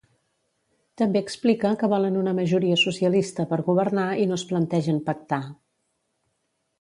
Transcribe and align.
També 1.01 1.21
explica 1.25 1.73
que 1.83 1.89
volen 1.91 2.17
una 2.23 2.33
majoria 2.39 2.79
socialista 2.85 3.47
per 3.53 3.61
governar 3.71 4.09
i 4.23 4.27
no 4.31 4.39
es 4.41 4.49
plantegen 4.53 5.01
pactar. 5.11 5.43